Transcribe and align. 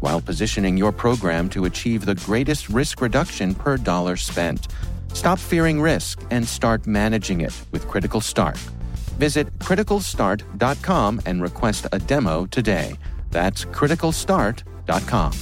while 0.00 0.20
positioning 0.20 0.76
your 0.76 0.92
program 0.92 1.48
to 1.50 1.64
achieve 1.64 2.04
the 2.04 2.14
greatest 2.14 2.68
risk 2.68 3.00
reduction 3.00 3.54
per 3.54 3.76
dollar 3.76 4.16
spent. 4.16 4.68
Stop 5.12 5.38
fearing 5.38 5.80
risk 5.80 6.22
and 6.30 6.46
start 6.46 6.86
managing 6.86 7.40
it 7.40 7.54
with 7.72 7.88
Critical 7.88 8.20
Start. 8.20 8.56
Visit 9.18 9.52
criticalstart.com 9.58 11.20
and 11.26 11.42
request 11.42 11.86
a 11.92 11.98
demo 11.98 12.46
today. 12.46 12.96
That's 13.30 13.64
criticalstart.com. 13.64 15.32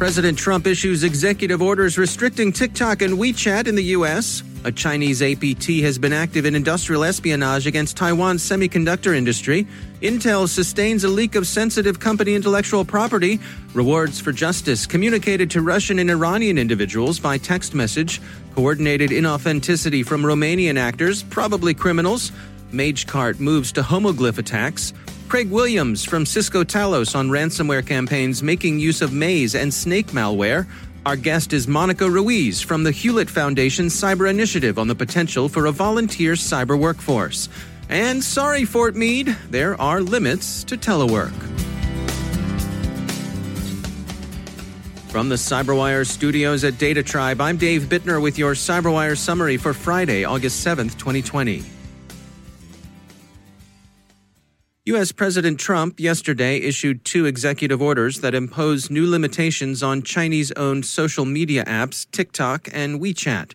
President 0.00 0.38
Trump 0.38 0.66
issues 0.66 1.04
executive 1.04 1.60
orders 1.60 1.98
restricting 1.98 2.52
TikTok 2.52 3.02
and 3.02 3.18
WeChat 3.18 3.68
in 3.68 3.74
the 3.74 3.84
U.S. 3.96 4.42
A 4.62 4.70
Chinese 4.70 5.22
APT 5.22 5.80
has 5.80 5.96
been 5.96 6.12
active 6.12 6.44
in 6.44 6.54
industrial 6.54 7.02
espionage 7.02 7.66
against 7.66 7.96
Taiwan's 7.96 8.42
semiconductor 8.42 9.16
industry. 9.16 9.66
Intel 10.02 10.46
sustains 10.46 11.02
a 11.02 11.08
leak 11.08 11.34
of 11.34 11.46
sensitive 11.46 11.98
company 11.98 12.34
intellectual 12.34 12.84
property. 12.84 13.40
Rewards 13.72 14.20
for 14.20 14.32
justice 14.32 14.84
communicated 14.84 15.50
to 15.52 15.62
Russian 15.62 15.98
and 15.98 16.10
Iranian 16.10 16.58
individuals 16.58 17.18
by 17.18 17.38
text 17.38 17.74
message. 17.74 18.20
Coordinated 18.54 19.10
inauthenticity 19.10 20.04
from 20.04 20.22
Romanian 20.22 20.76
actors, 20.78 21.22
probably 21.22 21.72
criminals. 21.72 22.30
MageCart 22.70 23.40
moves 23.40 23.72
to 23.72 23.80
homoglyph 23.80 24.36
attacks. 24.36 24.92
Craig 25.30 25.50
Williams 25.50 26.04
from 26.04 26.26
Cisco 26.26 26.64
Talos 26.64 27.14
on 27.14 27.30
ransomware 27.30 27.86
campaigns 27.86 28.42
making 28.42 28.78
use 28.78 29.00
of 29.00 29.12
Maze 29.12 29.54
and 29.54 29.72
Snake 29.72 30.08
malware. 30.08 30.66
Our 31.06 31.16
guest 31.16 31.54
is 31.54 31.66
Monica 31.66 32.10
Ruiz 32.10 32.60
from 32.60 32.82
the 32.82 32.90
Hewlett 32.90 33.30
Foundation 33.30 33.86
Cyber 33.86 34.28
Initiative 34.28 34.78
on 34.78 34.86
the 34.86 34.94
potential 34.94 35.48
for 35.48 35.64
a 35.64 35.72
volunteer 35.72 36.34
cyber 36.34 36.78
workforce. 36.78 37.48
And 37.88 38.22
sorry, 38.22 38.66
Fort 38.66 38.94
Meade, 38.94 39.34
there 39.48 39.80
are 39.80 40.02
limits 40.02 40.62
to 40.64 40.76
telework. 40.76 41.32
From 45.08 45.30
the 45.30 45.36
CyberWire 45.36 46.06
studios 46.06 46.64
at 46.64 46.74
DataTribe, 46.74 47.40
I'm 47.40 47.56
Dave 47.56 47.84
Bittner 47.84 48.20
with 48.20 48.38
your 48.38 48.52
CyberWire 48.52 49.16
summary 49.16 49.56
for 49.56 49.72
Friday, 49.72 50.24
August 50.24 50.64
7th, 50.64 50.98
2020. 50.98 51.79
U.S. 54.90 55.12
President 55.12 55.60
Trump 55.60 56.00
yesterday 56.00 56.56
issued 56.56 57.04
two 57.04 57.24
executive 57.24 57.80
orders 57.80 58.22
that 58.22 58.34
impose 58.34 58.90
new 58.90 59.08
limitations 59.08 59.84
on 59.84 60.02
Chinese 60.02 60.50
owned 60.56 60.84
social 60.84 61.24
media 61.24 61.64
apps 61.64 62.10
TikTok 62.10 62.68
and 62.72 63.00
WeChat. 63.00 63.54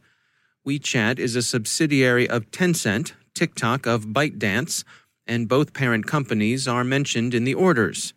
WeChat 0.65 1.19
is 1.19 1.35
a 1.35 1.41
subsidiary 1.41 2.25
of 2.29 2.49
Tencent, 2.51 3.11
TikTok 3.33 3.85
of 3.85 4.05
ByteDance, 4.05 4.85
and 5.27 5.49
both 5.49 5.73
parent 5.73 6.07
companies 6.07 6.69
are 6.69 6.85
mentioned 6.85 7.33
in 7.33 7.43
the 7.43 7.53
orders. 7.53 8.13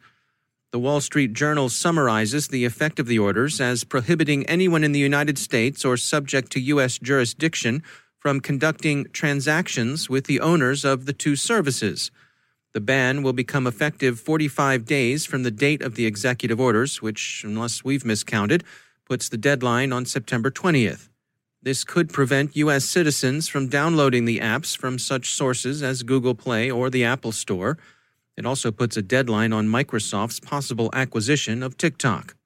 The 0.70 0.78
Wall 0.78 1.00
Street 1.00 1.32
Journal 1.32 1.68
summarizes 1.68 2.46
the 2.46 2.64
effect 2.64 3.00
of 3.00 3.08
the 3.08 3.18
orders 3.18 3.60
as 3.60 3.82
prohibiting 3.82 4.46
anyone 4.46 4.84
in 4.84 4.92
the 4.92 5.00
United 5.00 5.38
States 5.38 5.84
or 5.84 5.96
subject 5.96 6.52
to 6.52 6.60
U.S. 6.60 6.98
jurisdiction 6.98 7.82
from 8.20 8.38
conducting 8.38 9.06
transactions 9.06 10.08
with 10.08 10.26
the 10.26 10.38
owners 10.38 10.84
of 10.84 11.06
the 11.06 11.12
two 11.12 11.34
services. 11.34 12.12
The 12.78 12.84
ban 12.84 13.24
will 13.24 13.32
become 13.32 13.66
effective 13.66 14.20
45 14.20 14.84
days 14.84 15.26
from 15.26 15.42
the 15.42 15.50
date 15.50 15.82
of 15.82 15.96
the 15.96 16.06
executive 16.06 16.60
orders, 16.60 17.02
which, 17.02 17.42
unless 17.44 17.82
we've 17.82 18.04
miscounted, 18.04 18.62
puts 19.04 19.28
the 19.28 19.36
deadline 19.36 19.92
on 19.92 20.06
September 20.06 20.48
20th. 20.48 21.08
This 21.60 21.82
could 21.82 22.12
prevent 22.12 22.54
U.S. 22.54 22.84
citizens 22.84 23.48
from 23.48 23.66
downloading 23.66 24.26
the 24.26 24.38
apps 24.38 24.76
from 24.76 24.96
such 24.96 25.32
sources 25.32 25.82
as 25.82 26.04
Google 26.04 26.36
Play 26.36 26.70
or 26.70 26.88
the 26.88 27.04
Apple 27.04 27.32
Store. 27.32 27.78
It 28.36 28.46
also 28.46 28.70
puts 28.70 28.96
a 28.96 29.02
deadline 29.02 29.52
on 29.52 29.66
Microsoft's 29.66 30.38
possible 30.38 30.88
acquisition 30.92 31.64
of 31.64 31.76
TikTok. 31.76 32.36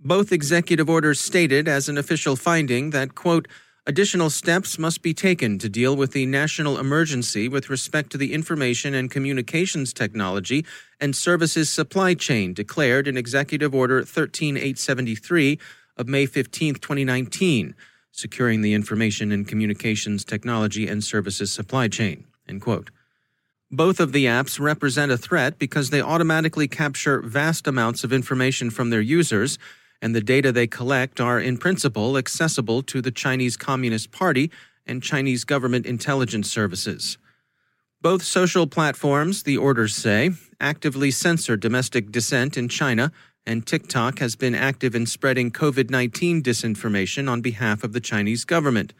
Both 0.00 0.32
executive 0.32 0.88
orders 0.88 1.20
stated 1.20 1.68
as 1.68 1.90
an 1.90 1.98
official 1.98 2.34
finding 2.34 2.92
that, 2.92 3.14
quote, 3.14 3.46
Additional 3.88 4.28
steps 4.28 4.78
must 4.78 5.00
be 5.00 5.14
taken 5.14 5.58
to 5.58 5.66
deal 5.66 5.96
with 5.96 6.12
the 6.12 6.26
national 6.26 6.78
emergency 6.78 7.48
with 7.48 7.70
respect 7.70 8.10
to 8.10 8.18
the 8.18 8.34
information 8.34 8.92
and 8.92 9.10
communications 9.10 9.94
technology 9.94 10.66
and 11.00 11.16
services 11.16 11.70
supply 11.70 12.12
chain 12.12 12.52
declared 12.52 13.08
in 13.08 13.16
Executive 13.16 13.74
Order 13.74 14.02
13873 14.02 15.58
of 15.96 16.06
May 16.06 16.26
15, 16.26 16.74
2019, 16.74 17.74
securing 18.12 18.60
the 18.60 18.74
information 18.74 19.32
and 19.32 19.48
communications 19.48 20.22
technology 20.22 20.86
and 20.86 21.02
services 21.02 21.50
supply 21.50 21.88
chain. 21.88 22.26
End 22.46 22.60
quote. 22.60 22.90
Both 23.70 24.00
of 24.00 24.12
the 24.12 24.26
apps 24.26 24.60
represent 24.60 25.12
a 25.12 25.16
threat 25.16 25.58
because 25.58 25.88
they 25.88 26.02
automatically 26.02 26.68
capture 26.68 27.22
vast 27.22 27.66
amounts 27.66 28.04
of 28.04 28.12
information 28.12 28.68
from 28.68 28.90
their 28.90 29.00
users 29.00 29.58
and 30.00 30.14
the 30.14 30.20
data 30.20 30.52
they 30.52 30.66
collect 30.66 31.20
are, 31.20 31.40
in 31.40 31.58
principle, 31.58 32.16
accessible 32.16 32.82
to 32.82 33.00
the 33.00 33.10
Chinese 33.10 33.56
Communist 33.56 34.10
Party 34.10 34.50
and 34.86 35.02
Chinese 35.02 35.44
government 35.44 35.86
intelligence 35.86 36.50
services. 36.50 37.18
Both 38.00 38.22
social 38.22 38.66
platforms, 38.66 39.42
the 39.42 39.56
orders 39.56 39.94
say, 39.94 40.30
actively 40.60 41.10
censor 41.10 41.56
domestic 41.56 42.12
dissent 42.12 42.56
in 42.56 42.68
China, 42.68 43.10
and 43.44 43.66
TikTok 43.66 44.20
has 44.20 44.36
been 44.36 44.54
active 44.54 44.94
in 44.94 45.06
spreading 45.06 45.50
COVID 45.50 45.90
19 45.90 46.42
disinformation 46.42 47.28
on 47.28 47.40
behalf 47.40 47.82
of 47.82 47.92
the 47.92 48.00
Chinese 48.00 48.44
government. 48.44 48.92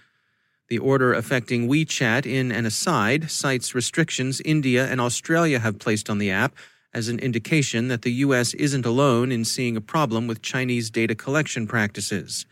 The 0.68 0.78
order 0.78 1.14
affecting 1.14 1.68
WeChat 1.68 2.26
in 2.26 2.50
an 2.50 2.66
aside 2.66 3.30
cites 3.30 3.74
restrictions 3.74 4.42
India 4.44 4.86
and 4.86 5.00
Australia 5.00 5.60
have 5.60 5.78
placed 5.78 6.10
on 6.10 6.18
the 6.18 6.30
app 6.30 6.54
as 6.92 7.08
an 7.08 7.18
indication 7.18 7.88
that 7.88 8.02
the 8.02 8.12
U.S. 8.12 8.54
isn't 8.54 8.86
alone 8.86 9.30
in 9.30 9.44
seeing 9.44 9.76
a 9.76 9.80
problem 9.80 10.26
with 10.26 10.42
Chinese 10.42 10.90
data 10.90 11.14
collection 11.14 11.66
practices. 11.66 12.46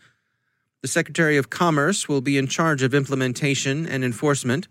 The 0.81 0.87
Secretary 0.87 1.37
of 1.37 1.49
Commerce 1.49 2.07
will 2.07 2.21
be 2.21 2.37
in 2.37 2.47
charge 2.47 2.83
of 2.83 2.93
implementation 2.93 3.87
and 3.87 4.03
enforcement. 4.03 4.67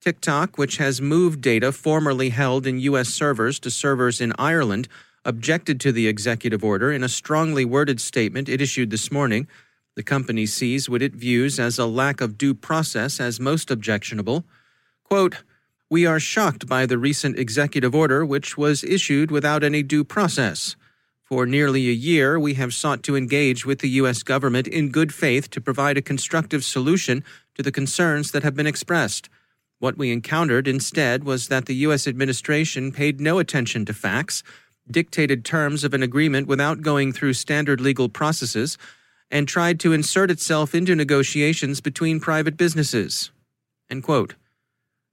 TikTok, 0.00 0.56
which 0.56 0.76
has 0.76 1.00
moved 1.00 1.40
data 1.40 1.72
formerly 1.72 2.28
held 2.28 2.66
in 2.66 2.78
U.S. 2.80 3.08
servers 3.08 3.58
to 3.60 3.70
servers 3.70 4.20
in 4.20 4.32
Ireland, 4.38 4.88
objected 5.24 5.80
to 5.80 5.90
the 5.90 6.06
executive 6.06 6.62
order 6.62 6.92
in 6.92 7.02
a 7.02 7.08
strongly 7.08 7.64
worded 7.64 8.00
statement 8.00 8.48
it 8.48 8.60
issued 8.60 8.90
this 8.90 9.10
morning. 9.10 9.48
The 9.96 10.04
company 10.04 10.46
sees 10.46 10.88
what 10.88 11.02
it 11.02 11.14
views 11.14 11.58
as 11.58 11.78
a 11.78 11.86
lack 11.86 12.20
of 12.20 12.38
due 12.38 12.54
process 12.54 13.18
as 13.18 13.40
most 13.40 13.70
objectionable. 13.70 14.44
Quote, 15.02 15.42
we 15.88 16.04
are 16.04 16.18
shocked 16.18 16.66
by 16.66 16.84
the 16.84 16.98
recent 16.98 17.38
executive 17.38 17.94
order, 17.94 18.24
which 18.26 18.58
was 18.58 18.82
issued 18.82 19.30
without 19.30 19.62
any 19.62 19.82
due 19.82 20.02
process. 20.02 20.74
For 21.22 21.46
nearly 21.46 21.88
a 21.88 21.92
year, 21.92 22.38
we 22.38 22.54
have 22.54 22.74
sought 22.74 23.02
to 23.04 23.16
engage 23.16 23.64
with 23.64 23.80
the 23.80 23.88
U.S. 24.00 24.22
government 24.22 24.66
in 24.66 24.90
good 24.90 25.14
faith 25.14 25.50
to 25.50 25.60
provide 25.60 25.96
a 25.96 26.02
constructive 26.02 26.64
solution 26.64 27.24
to 27.54 27.62
the 27.62 27.72
concerns 27.72 28.32
that 28.32 28.42
have 28.42 28.54
been 28.54 28.66
expressed. 28.66 29.28
What 29.78 29.98
we 29.98 30.10
encountered 30.10 30.66
instead 30.66 31.24
was 31.24 31.48
that 31.48 31.66
the 31.66 31.74
U.S. 31.86 32.06
administration 32.06 32.90
paid 32.92 33.20
no 33.20 33.38
attention 33.38 33.84
to 33.84 33.94
facts, 33.94 34.42
dictated 34.90 35.44
terms 35.44 35.84
of 35.84 35.94
an 35.94 36.02
agreement 36.02 36.46
without 36.46 36.80
going 36.80 37.12
through 37.12 37.34
standard 37.34 37.80
legal 37.80 38.08
processes, 38.08 38.78
and 39.30 39.46
tried 39.46 39.78
to 39.80 39.92
insert 39.92 40.30
itself 40.30 40.74
into 40.74 40.94
negotiations 40.94 41.80
between 41.80 42.20
private 42.20 42.56
businesses. 42.56 43.30
End 43.90 44.02
quote. 44.02 44.34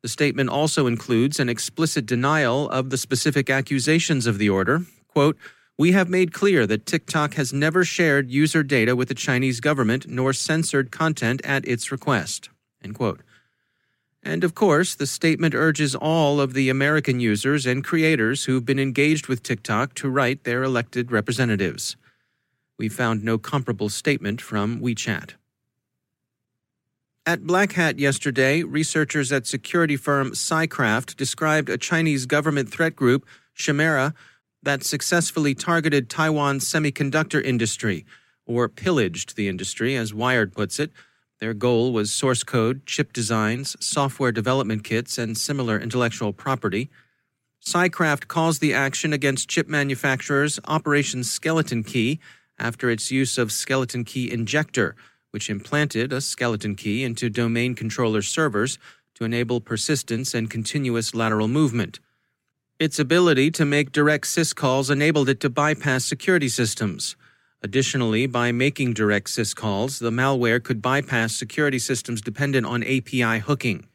The 0.03 0.09
statement 0.09 0.50
also 0.50 0.85
includes 0.85 1.39
an 1.39 1.47
explicit 1.47 2.05
denial 2.05 2.69
of 2.69 2.89
the 2.89 2.97
specific 2.97 3.50
accusations 3.50 4.27
of 4.27 4.38
the 4.38 4.50
order. 4.50 4.81
Quote, 5.07 5.38
we 5.77 5.94
have 5.94 6.09
made 6.09 6.33
clear 6.33 6.67
that 6.67 6.85
TikTok 6.85 7.35
has 7.35 7.53
never 7.53 7.85
shared 7.85 8.29
user 8.29 8.63
data 8.63 8.97
with 8.97 9.07
the 9.07 9.15
Chinese 9.15 9.61
government 9.61 10.05
nor 10.07 10.33
censored 10.33 10.91
content 10.91 11.41
at 11.45 11.65
its 11.65 11.89
request. 11.89 12.50
End 12.83 12.95
quote. 12.95 13.21
And 14.21 14.44
of 14.44 14.53
course, 14.53 14.94
the 14.94 15.07
statement 15.07 15.55
urges 15.55 15.95
all 15.95 16.39
of 16.39 16.53
the 16.53 16.69
American 16.69 17.21
users 17.21 17.65
and 17.65 17.83
creators 17.83 18.44
who've 18.44 18.65
been 18.65 18.79
engaged 18.79 19.27
with 19.27 19.41
TikTok 19.41 19.95
to 19.95 20.09
write 20.09 20.44
their 20.44 20.63
elected 20.63 21.11
representatives. 21.11 21.95
We 22.77 22.89
found 22.89 23.23
no 23.23 23.38
comparable 23.38 23.89
statement 23.89 24.41
from 24.41 24.81
WeChat. 24.81 25.31
At 27.25 27.47
Black 27.47 27.71
Hat 27.73 27.99
yesterday, 27.99 28.63
researchers 28.63 29.31
at 29.31 29.47
security 29.47 29.95
firm 29.95 30.31
CyCraft 30.31 31.15
described 31.15 31.69
a 31.69 31.77
Chinese 31.77 32.25
government 32.25 32.69
threat 32.69 32.97
group, 32.97 33.25
Chimera, 33.55 34.13
that 34.61 34.83
successfully 34.83 35.55
targeted 35.55 36.09
Taiwan's 36.09 36.65
semiconductor 36.65 37.41
industry, 37.41 38.05
or 38.45 38.67
pillaged 38.67 39.37
the 39.37 39.47
industry, 39.47 39.95
as 39.95 40.13
Wired 40.13 40.53
puts 40.53 40.79
it 40.79 40.91
their 41.39 41.53
goal 41.53 41.91
was 41.91 42.09
source 42.09 42.41
code, 42.41 42.85
chip 42.85 43.11
designs, 43.11 43.75
software 43.85 44.31
development 44.31 44.85
kits, 44.85 45.17
and 45.17 45.37
similar 45.37 45.77
intellectual 45.77 46.31
property. 46.31 46.89
CyCraft 47.65 48.29
calls 48.29 48.59
the 48.59 48.73
action 48.73 49.11
against 49.11 49.49
chip 49.49 49.67
manufacturers 49.67 50.57
Operation 50.67 51.21
Skeleton 51.21 51.83
Key 51.83 52.21
after 52.57 52.89
its 52.89 53.11
use 53.11 53.37
of 53.37 53.51
Skeleton 53.51 54.05
Key 54.05 54.31
Injector, 54.31 54.95
which 55.33 55.50
implanted 55.50 56.13
a 56.13 56.21
skeleton 56.21 56.75
key 56.75 57.03
into 57.03 57.27
domain 57.27 57.74
controller 57.74 58.21
servers 58.21 58.77
to 59.15 59.24
enable 59.24 59.59
persistence 59.59 60.35
and 60.35 60.51
continuous 60.51 61.15
lateral 61.15 61.47
movement. 61.47 62.00
Its 62.80 63.00
ability 63.00 63.50
to 63.50 63.65
make 63.65 63.91
direct 63.91 64.25
syscalls 64.25 64.91
enabled 64.91 65.27
it 65.27 65.39
to 65.39 65.50
bypass 65.50 66.06
security 66.06 66.47
systems. 66.47 67.15
Additionally, 67.63 68.27
by 68.27 68.51
making 68.51 68.94
direct 68.94 69.27
syscalls, 69.27 70.00
the 70.00 70.12
malware 70.12 70.62
could 70.62 70.83
bypass 70.83 71.35
security 71.35 71.80
systems 71.80 72.21
dependent 72.21 72.68
on 72.68 72.83
API 72.83 73.39
hooking. 73.39 73.88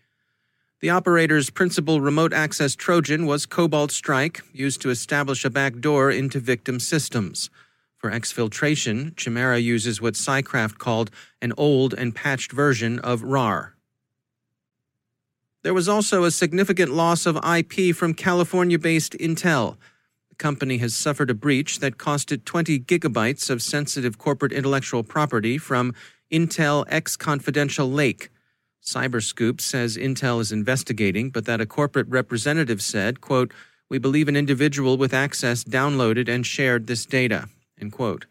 The 0.81 0.91
operator's 0.91 1.51
principal 1.51 2.01
remote 2.01 2.33
access 2.33 2.75
Trojan 2.75 3.27
was 3.27 3.47
Cobalt 3.47 3.93
Strike, 3.93 4.41
used 4.53 4.81
to 4.83 4.91
establish 4.91 5.45
a 5.45 5.51
backdoor 5.51 6.11
into 6.11 6.41
victim 6.41 6.81
systems. 6.81 7.49
For 7.99 8.11
exfiltration, 8.13 9.17
Chimera 9.17 9.59
uses 9.59 10.01
what 10.01 10.15
CyCraft 10.15 10.79
called 10.79 11.11
an 11.43 11.53
old 11.57 11.93
and 11.95 12.15
patched 12.15 12.53
version 12.53 13.01
of 13.01 13.25
RAR. 13.25 13.75
There 15.65 15.75
was 15.75 15.89
also 15.89 16.23
a 16.23 16.31
significant 16.31 16.93
loss 16.93 17.27
of 17.27 17.37
IP 17.45 17.95
from 17.95 18.15
California 18.15 18.79
based 18.79 19.15
Intel 19.15 19.77
The 20.29 20.37
company 20.37 20.79
has 20.79 20.95
suffered 20.95 21.29
a 21.29 21.35
breach 21.35 21.81
that 21.81 21.99
cost 21.99 22.31
it 22.31 22.47
20 22.47 22.79
gigabytes 22.79 23.51
of 23.51 23.61
sensitive 23.61 24.17
corporate 24.17 24.53
intellectual 24.53 25.03
property 25.03 25.59
from 25.59 25.93
Intel 26.31 26.85
X 26.89 27.17
Confidential 27.17 27.91
Lake. 27.91 28.31
Cyberscoop 28.81 29.61
says 29.61 29.97
Intel 29.97 30.41
is 30.41 30.53
investigating, 30.53 31.31
but 31.31 31.47
that 31.47 31.61
a 31.61 31.67
corporate 31.67 32.09
representative 32.09 32.81
said, 32.81 33.21
quote, 33.21 33.53
We 33.91 33.99
believe 33.99 34.29
an 34.29 34.37
individual 34.37 34.97
with 34.97 35.13
access 35.13 35.65
downloaded 35.65 36.29
and 36.29 36.47
shared 36.47 36.87
this 36.87 37.05
data. 37.05 37.49
End 37.81 37.93
quote. 37.93 38.27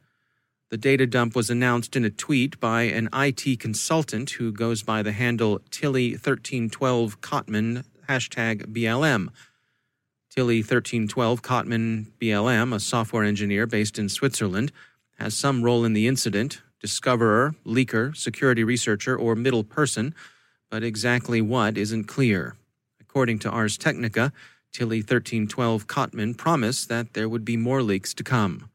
The 0.69 0.77
data 0.77 1.07
dump 1.07 1.35
was 1.35 1.49
announced 1.49 1.95
in 1.95 2.03
a 2.03 2.09
tweet 2.09 2.59
by 2.59 2.83
an 2.83 3.07
IT 3.13 3.59
consultant 3.59 4.31
who 4.31 4.51
goes 4.51 4.83
by 4.83 5.01
the 5.01 5.13
handle 5.13 5.59
Tillie1312 5.71 7.17
Kottmann, 7.19 7.85
hashtag 8.09 8.73
BLM. 8.73 9.29
Tillie 10.29 10.59
1312 10.59 11.41
Kottmann 11.41 12.07
BLM, 12.19 12.75
a 12.75 12.79
software 12.79 13.23
engineer 13.23 13.65
based 13.65 13.97
in 13.97 14.09
Switzerland, 14.09 14.71
has 15.17 15.35
some 15.35 15.63
role 15.63 15.85
in 15.85 15.93
the 15.93 16.05
incident 16.05 16.61
discoverer, 16.79 17.55
leaker, 17.65 18.15
security 18.15 18.63
researcher, 18.63 19.15
or 19.15 19.35
middle 19.35 19.63
person, 19.63 20.13
but 20.69 20.83
exactly 20.83 21.41
what 21.41 21.77
isn't 21.77 22.03
clear. 22.03 22.55
According 22.99 23.39
to 23.39 23.49
Ars 23.49 23.77
Technica, 23.77 24.31
Tillie 24.71 24.97
1312 24.97 25.87
Kottmann 25.87 26.37
promised 26.37 26.87
that 26.89 27.13
there 27.13 27.27
would 27.27 27.43
be 27.43 27.57
more 27.57 27.81
leaks 27.81 28.13
to 28.13 28.23
come. 28.23 28.69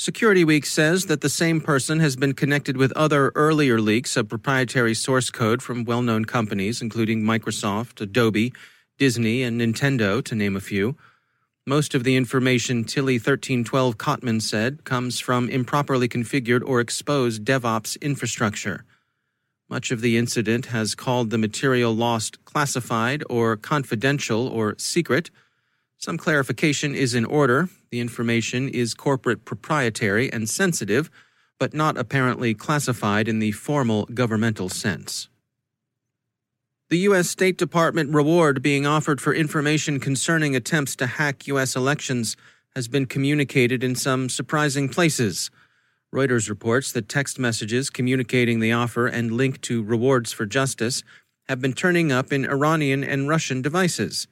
Security 0.00 0.44
Week 0.44 0.64
says 0.64 1.06
that 1.06 1.22
the 1.22 1.28
same 1.28 1.60
person 1.60 1.98
has 1.98 2.14
been 2.14 2.32
connected 2.32 2.76
with 2.76 2.92
other 2.92 3.32
earlier 3.34 3.80
leaks 3.80 4.16
of 4.16 4.28
proprietary 4.28 4.94
source 4.94 5.28
code 5.28 5.60
from 5.60 5.82
well 5.82 6.02
known 6.02 6.24
companies, 6.24 6.80
including 6.80 7.24
Microsoft, 7.24 8.00
Adobe, 8.00 8.52
Disney, 8.96 9.42
and 9.42 9.60
Nintendo, 9.60 10.24
to 10.24 10.36
name 10.36 10.54
a 10.54 10.60
few. 10.60 10.96
Most 11.66 11.96
of 11.96 12.04
the 12.04 12.14
information 12.14 12.84
Tillie 12.84 13.14
1312 13.14 13.98
Kottmann 13.98 14.40
said 14.40 14.84
comes 14.84 15.18
from 15.18 15.48
improperly 15.48 16.08
configured 16.08 16.62
or 16.64 16.78
exposed 16.78 17.44
DevOps 17.44 18.00
infrastructure. 18.00 18.84
Much 19.68 19.90
of 19.90 20.00
the 20.00 20.16
incident 20.16 20.66
has 20.66 20.94
called 20.94 21.30
the 21.30 21.38
material 21.38 21.92
lost 21.92 22.44
classified 22.44 23.24
or 23.28 23.56
confidential 23.56 24.46
or 24.46 24.76
secret. 24.78 25.30
Some 25.98 26.16
clarification 26.16 26.94
is 26.94 27.12
in 27.12 27.24
order. 27.24 27.68
The 27.90 27.98
information 27.98 28.68
is 28.68 28.94
corporate 28.94 29.44
proprietary 29.44 30.32
and 30.32 30.48
sensitive, 30.48 31.10
but 31.58 31.74
not 31.74 31.98
apparently 31.98 32.54
classified 32.54 33.26
in 33.26 33.40
the 33.40 33.50
formal 33.50 34.06
governmental 34.06 34.68
sense. 34.68 35.28
The 36.88 36.98
U.S. 36.98 37.28
State 37.28 37.58
Department 37.58 38.14
reward 38.14 38.62
being 38.62 38.86
offered 38.86 39.20
for 39.20 39.34
information 39.34 39.98
concerning 39.98 40.54
attempts 40.54 40.94
to 40.96 41.06
hack 41.06 41.48
U.S. 41.48 41.74
elections 41.74 42.36
has 42.76 42.86
been 42.86 43.06
communicated 43.06 43.82
in 43.82 43.96
some 43.96 44.28
surprising 44.28 44.88
places. 44.88 45.50
Reuters 46.14 46.48
reports 46.48 46.92
that 46.92 47.08
text 47.08 47.40
messages 47.40 47.90
communicating 47.90 48.60
the 48.60 48.72
offer 48.72 49.08
and 49.08 49.32
link 49.32 49.60
to 49.62 49.82
rewards 49.82 50.32
for 50.32 50.46
justice 50.46 51.02
have 51.48 51.60
been 51.60 51.72
turning 51.72 52.12
up 52.12 52.32
in 52.32 52.46
Iranian 52.46 53.02
and 53.02 53.28
Russian 53.28 53.60
devices. 53.62 54.28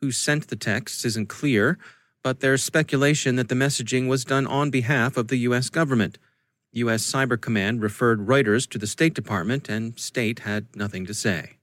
Who 0.00 0.12
sent 0.12 0.48
the 0.48 0.56
texts 0.56 1.04
isn't 1.04 1.28
clear, 1.28 1.78
but 2.22 2.40
there's 2.40 2.62
speculation 2.62 3.36
that 3.36 3.48
the 3.48 3.54
messaging 3.54 4.08
was 4.08 4.24
done 4.24 4.46
on 4.46 4.70
behalf 4.70 5.16
of 5.16 5.28
the 5.28 5.38
U.S. 5.38 5.70
government. 5.70 6.18
U.S. 6.72 7.02
Cyber 7.02 7.40
Command 7.40 7.82
referred 7.82 8.26
Reuters 8.26 8.68
to 8.70 8.78
the 8.78 8.86
State 8.86 9.14
Department, 9.14 9.68
and 9.68 9.98
State 9.98 10.40
had 10.40 10.76
nothing 10.76 11.06
to 11.06 11.14
say. 11.14 11.58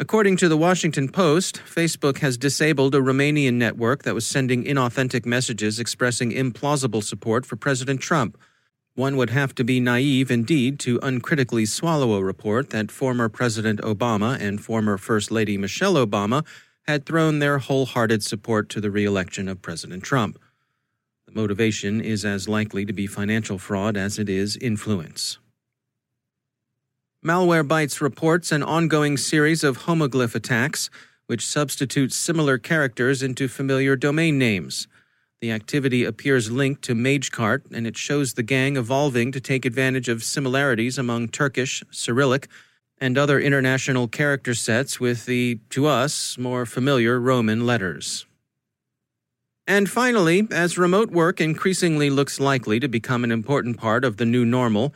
According 0.00 0.36
to 0.38 0.48
the 0.48 0.56
Washington 0.56 1.08
Post, 1.08 1.56
Facebook 1.66 2.18
has 2.18 2.38
disabled 2.38 2.94
a 2.94 3.00
Romanian 3.00 3.54
network 3.54 4.04
that 4.04 4.14
was 4.14 4.26
sending 4.26 4.64
inauthentic 4.64 5.26
messages 5.26 5.80
expressing 5.80 6.30
implausible 6.30 7.02
support 7.02 7.44
for 7.44 7.56
President 7.56 8.00
Trump. 8.00 8.38
One 8.98 9.16
would 9.16 9.30
have 9.30 9.54
to 9.54 9.62
be 9.62 9.78
naive 9.78 10.28
indeed 10.28 10.80
to 10.80 10.98
uncritically 11.04 11.66
swallow 11.66 12.14
a 12.14 12.24
report 12.24 12.70
that 12.70 12.90
former 12.90 13.28
President 13.28 13.80
Obama 13.82 14.36
and 14.40 14.60
former 14.60 14.98
First 14.98 15.30
Lady 15.30 15.56
Michelle 15.56 15.94
Obama 15.94 16.44
had 16.82 17.06
thrown 17.06 17.38
their 17.38 17.58
wholehearted 17.58 18.24
support 18.24 18.68
to 18.70 18.80
the 18.80 18.90
reelection 18.90 19.46
of 19.46 19.62
President 19.62 20.02
Trump. 20.02 20.36
The 21.26 21.40
motivation 21.40 22.00
is 22.00 22.24
as 22.24 22.48
likely 22.48 22.84
to 22.86 22.92
be 22.92 23.06
financial 23.06 23.56
fraud 23.56 23.96
as 23.96 24.18
it 24.18 24.28
is 24.28 24.56
influence. 24.56 25.38
Malwarebytes 27.24 28.00
reports 28.00 28.50
an 28.50 28.64
ongoing 28.64 29.16
series 29.16 29.62
of 29.62 29.84
homoglyph 29.84 30.34
attacks, 30.34 30.90
which 31.28 31.46
substitute 31.46 32.12
similar 32.12 32.58
characters 32.58 33.22
into 33.22 33.46
familiar 33.46 33.94
domain 33.94 34.38
names. 34.38 34.88
The 35.40 35.52
activity 35.52 36.04
appears 36.04 36.50
linked 36.50 36.82
to 36.82 36.94
MageCart, 36.94 37.70
and 37.72 37.86
it 37.86 37.96
shows 37.96 38.32
the 38.34 38.42
gang 38.42 38.76
evolving 38.76 39.30
to 39.32 39.40
take 39.40 39.64
advantage 39.64 40.08
of 40.08 40.24
similarities 40.24 40.98
among 40.98 41.28
Turkish, 41.28 41.84
Cyrillic, 41.92 42.48
and 43.00 43.16
other 43.16 43.38
international 43.38 44.08
character 44.08 44.52
sets 44.52 44.98
with 44.98 45.26
the, 45.26 45.60
to 45.70 45.86
us, 45.86 46.36
more 46.38 46.66
familiar 46.66 47.20
Roman 47.20 47.64
letters. 47.64 48.26
And 49.64 49.88
finally, 49.88 50.48
as 50.50 50.76
remote 50.76 51.10
work 51.12 51.40
increasingly 51.40 52.10
looks 52.10 52.40
likely 52.40 52.80
to 52.80 52.88
become 52.88 53.22
an 53.22 53.30
important 53.30 53.76
part 53.76 54.04
of 54.04 54.16
the 54.16 54.24
new 54.24 54.44
normal, 54.44 54.92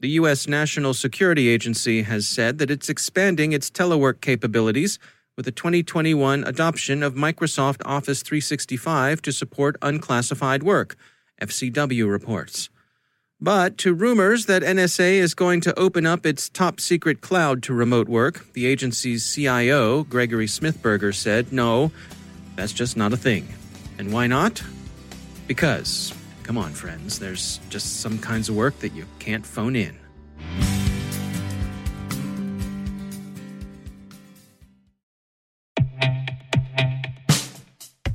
the 0.00 0.10
U.S. 0.10 0.46
National 0.46 0.92
Security 0.92 1.48
Agency 1.48 2.02
has 2.02 2.28
said 2.28 2.58
that 2.58 2.70
it's 2.70 2.90
expanding 2.90 3.52
its 3.52 3.70
telework 3.70 4.20
capabilities 4.20 4.98
with 5.38 5.44
the 5.44 5.52
2021 5.52 6.42
adoption 6.42 7.00
of 7.04 7.14
Microsoft 7.14 7.80
Office 7.84 8.22
365 8.22 9.22
to 9.22 9.30
support 9.30 9.76
unclassified 9.80 10.64
work, 10.64 10.96
FCW 11.40 12.10
reports. 12.10 12.70
But 13.40 13.78
to 13.78 13.94
rumors 13.94 14.46
that 14.46 14.62
NSA 14.62 15.12
is 15.12 15.34
going 15.34 15.60
to 15.60 15.78
open 15.78 16.06
up 16.06 16.26
its 16.26 16.48
top 16.48 16.80
secret 16.80 17.20
cloud 17.20 17.62
to 17.62 17.72
remote 17.72 18.08
work, 18.08 18.52
the 18.54 18.66
agency's 18.66 19.32
CIO, 19.32 20.02
Gregory 20.02 20.48
Smithberger, 20.48 21.14
said, 21.14 21.52
no, 21.52 21.92
that's 22.56 22.72
just 22.72 22.96
not 22.96 23.12
a 23.12 23.16
thing. 23.16 23.46
And 23.96 24.12
why 24.12 24.26
not? 24.26 24.60
Because 25.46 26.12
Come 26.48 26.56
on, 26.56 26.72
friends, 26.72 27.18
there's 27.18 27.60
just 27.68 28.00
some 28.00 28.18
kinds 28.18 28.48
of 28.48 28.56
work 28.56 28.78
that 28.78 28.94
you 28.94 29.04
can't 29.18 29.44
phone 29.44 29.76
in. 29.76 29.98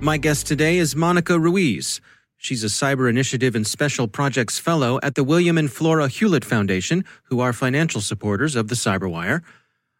My 0.00 0.18
guest 0.18 0.46
today 0.46 0.76
is 0.76 0.94
Monica 0.94 1.38
Ruiz. 1.38 2.02
She's 2.36 2.62
a 2.62 2.66
Cyber 2.66 3.08
Initiative 3.08 3.54
and 3.54 3.66
Special 3.66 4.06
Projects 4.06 4.58
Fellow 4.58 5.00
at 5.02 5.14
the 5.14 5.24
William 5.24 5.56
and 5.56 5.72
Flora 5.72 6.06
Hewlett 6.08 6.44
Foundation, 6.44 7.02
who 7.24 7.40
are 7.40 7.54
financial 7.54 8.02
supporters 8.02 8.56
of 8.56 8.68
the 8.68 8.74
Cyberwire. 8.74 9.40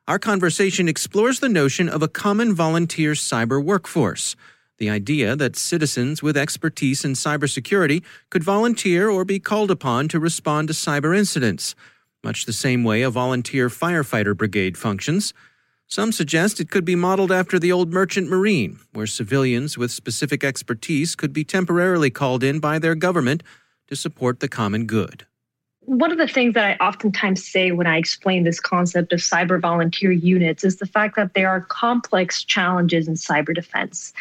Our 0.07 0.19
conversation 0.19 0.87
explores 0.87 1.41
the 1.41 1.49
notion 1.49 1.89
of 1.89 2.03
a 2.03 2.09
common 2.09 2.55
volunteer 2.55 3.13
cyber 3.13 3.63
workforce, 3.65 4.37
the 4.77 4.91
idea 4.91 5.35
that 5.35 5.57
citizens 5.57 6.23
with 6.23 6.37
expertise 6.37 7.03
in 7.03 7.15
cybersecurity 7.15 8.05
could 8.29 8.45
volunteer 8.45 9.09
or 9.09 9.25
be 9.25 9.41
called 9.41 9.71
upon 9.71 10.09
to 10.09 10.21
respond 10.21 10.69
to 10.69 10.75
cyber 10.75 11.17
incidents, 11.17 11.75
much 12.23 12.45
the 12.45 12.53
same 12.53 12.85
way 12.85 13.01
a 13.01 13.09
volunteer 13.09 13.71
firefighter 13.71 14.37
brigade 14.37 14.77
functions. 14.77 15.33
Some 15.89 16.11
suggest 16.11 16.59
it 16.59 16.69
could 16.69 16.85
be 16.85 16.97
modeled 16.97 17.31
after 17.31 17.59
the 17.61 17.71
old 17.71 17.93
merchant 17.93 18.29
marine, 18.29 18.81
where 18.93 19.07
civilians 19.07 19.79
with 19.79 19.93
specific 19.93 20.43
expertise 20.43 21.15
could 21.15 21.33
be 21.33 21.45
temporarily 21.45 22.11
called 22.11 22.43
in 22.43 22.59
by 22.59 22.81
their 22.81 22.97
government 22.97 23.45
to 23.87 23.95
support 23.95 24.41
the 24.41 24.49
common 24.49 24.87
good. 24.87 25.27
One 25.83 26.11
of 26.11 26.19
the 26.19 26.27
things 26.27 26.55
that 26.55 26.65
I 26.65 26.85
oftentimes 26.85 27.47
say 27.47 27.71
when 27.71 27.87
I 27.87 27.99
explain 27.99 28.43
this 28.43 28.59
concept 28.59 29.13
of 29.13 29.21
cyber 29.21 29.61
volunteer 29.61 30.11
units 30.11 30.65
is 30.65 30.79
the 30.79 30.87
fact 30.87 31.15
that 31.15 31.35
there 31.35 31.49
are 31.49 31.61
complex 31.61 32.43
challenges 32.43 33.07
in 33.07 33.15
cyber 33.15 33.55
defense. 33.55 34.13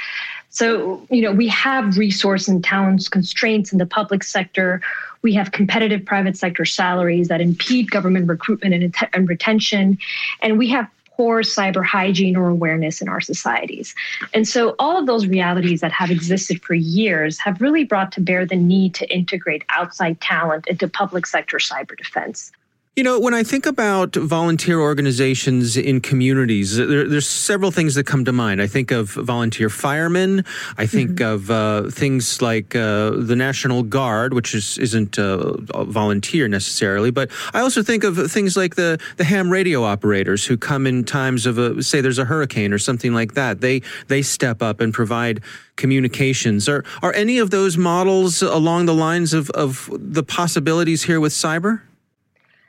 So, 0.52 1.08
you 1.10 1.24
know, 1.24 1.32
we 1.32 1.48
have 1.48 1.98
resource 1.98 2.48
and 2.48 2.64
talent 2.64 3.10
constraints 3.10 3.72
in 3.72 3.80
the 3.80 3.88
public 3.88 4.24
sector. 4.24 4.80
We 5.24 5.34
have 5.34 5.52
competitive 5.52 6.06
private 6.06 6.38
sector 6.38 6.66
salaries 6.66 7.30
that 7.30 7.42
impede 7.42 7.90
government 7.90 8.30
recruitment 8.30 8.76
and, 8.76 8.96
and 9.14 9.28
retention. 9.28 9.98
And 10.44 10.60
we 10.60 10.70
have 10.70 10.88
poor 11.16 11.42
cyber 11.42 11.84
hygiene 11.84 12.36
or 12.36 12.50
awareness 12.50 13.02
in 13.02 13.08
our 13.08 13.22
societies. 13.22 13.96
And 14.34 14.48
so 14.48 14.76
all 14.80 14.98
of 14.98 15.06
those 15.06 15.28
realities 15.28 15.82
that 15.82 15.92
have 15.92 16.12
existed 16.12 16.62
for 16.64 16.74
years 16.74 17.40
have 17.40 17.62
really 17.62 17.84
brought 17.84 18.12
to 18.14 18.22
bear 18.22 18.46
the 18.46 18.56
need 18.56 18.94
to 18.96 19.14
integrate 19.14 19.64
outside 19.70 20.20
talent 20.20 20.68
into 20.68 20.88
public 20.88 21.26
sector 21.26 21.58
cyber 21.58 21.98
defense. 21.98 22.52
You 22.96 23.04
know, 23.04 23.20
when 23.20 23.34
I 23.34 23.44
think 23.44 23.66
about 23.66 24.16
volunteer 24.16 24.80
organizations 24.80 25.76
in 25.76 26.00
communities, 26.00 26.78
there, 26.78 27.06
there's 27.06 27.28
several 27.28 27.70
things 27.70 27.96
that 27.96 28.06
come 28.06 28.24
to 28.24 28.32
mind. 28.32 28.62
I 28.62 28.68
think 28.68 28.90
of 28.92 29.10
volunteer 29.10 29.70
firemen. 29.70 30.46
I 30.78 30.86
think 30.86 31.12
mm-hmm. 31.12 31.34
of 31.34 31.52
uh, 31.52 31.90
things 31.90 32.42
like 32.42 32.74
uh, 32.74 33.10
the 33.10 33.36
National 33.36 33.84
Guard, 33.84 34.34
which 34.34 34.56
is, 34.56 34.78
isn't 34.78 35.20
uh, 35.20 35.58
volunteer 35.84 36.48
necessarily, 36.48 37.12
but 37.12 37.32
I 37.54 37.60
also 37.60 37.84
think 37.84 38.06
of 38.06 38.32
things 38.32 38.56
like 38.56 38.76
the, 38.76 38.98
the 39.18 39.26
ham 39.26 39.50
radio 39.50 39.84
operators 39.84 40.46
who 40.46 40.56
come 40.56 40.88
in 40.88 41.04
times 41.04 41.46
of 41.46 41.58
a, 41.58 41.84
say 41.84 42.00
there's 42.00 42.18
a 42.18 42.24
hurricane 42.24 42.72
or 42.72 42.80
something 42.80 43.14
like 43.14 43.34
that. 43.34 43.60
They, 43.60 43.82
they 44.08 44.22
step 44.22 44.62
up 44.62 44.80
and 44.80 44.94
provide 44.94 45.42
communications. 45.76 46.70
Are, 46.70 46.86
are 47.02 47.12
any 47.12 47.40
of 47.40 47.50
those 47.52 47.76
models 47.76 48.42
along 48.42 48.86
the 48.86 48.94
lines 48.94 49.34
of, 49.34 49.50
of 49.50 49.90
the 49.92 50.24
possibilities 50.24 51.04
here 51.04 51.20
with 51.20 51.34
cyber? 51.34 51.82